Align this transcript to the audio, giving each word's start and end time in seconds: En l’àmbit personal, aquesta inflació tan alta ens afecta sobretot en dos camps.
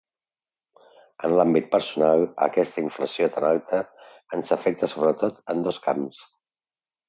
En 1.27 1.35
l’àmbit 1.39 1.67
personal, 1.75 2.25
aquesta 2.47 2.85
inflació 2.85 3.29
tan 3.37 3.47
alta 3.53 3.83
ens 4.41 4.59
afecta 4.59 4.93
sobretot 4.97 5.41
en 5.57 5.65
dos 5.71 5.85
camps. 5.89 6.27